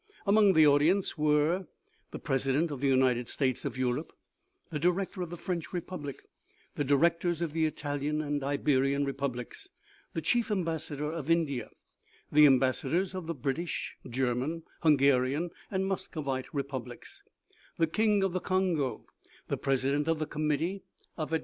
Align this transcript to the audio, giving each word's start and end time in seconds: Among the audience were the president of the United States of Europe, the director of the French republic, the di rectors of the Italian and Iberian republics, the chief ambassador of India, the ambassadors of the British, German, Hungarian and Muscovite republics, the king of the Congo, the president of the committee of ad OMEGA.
Among 0.25 0.53
the 0.53 0.65
audience 0.65 1.15
were 1.15 1.67
the 2.09 2.17
president 2.17 2.71
of 2.71 2.81
the 2.81 2.87
United 2.87 3.29
States 3.29 3.65
of 3.65 3.77
Europe, 3.77 4.11
the 4.71 4.79
director 4.79 5.21
of 5.21 5.29
the 5.29 5.37
French 5.37 5.71
republic, 5.73 6.23
the 6.73 6.83
di 6.83 6.95
rectors 6.95 7.39
of 7.39 7.53
the 7.53 7.67
Italian 7.67 8.19
and 8.19 8.43
Iberian 8.43 9.05
republics, 9.05 9.69
the 10.13 10.21
chief 10.23 10.49
ambassador 10.49 11.11
of 11.11 11.29
India, 11.29 11.69
the 12.31 12.47
ambassadors 12.47 13.13
of 13.13 13.27
the 13.27 13.35
British, 13.35 13.95
German, 14.09 14.63
Hungarian 14.79 15.51
and 15.69 15.85
Muscovite 15.85 16.51
republics, 16.51 17.21
the 17.77 17.85
king 17.85 18.23
of 18.23 18.33
the 18.33 18.39
Congo, 18.39 19.05
the 19.49 19.57
president 19.57 20.07
of 20.07 20.17
the 20.17 20.25
committee 20.25 20.81
of 21.15 21.31
ad 21.31 21.37
OMEGA. 21.37 21.39